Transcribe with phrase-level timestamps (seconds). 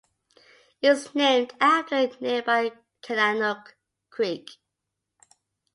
[0.81, 2.71] It was named after nearby
[3.03, 3.73] Kananook
[4.09, 4.49] Creek.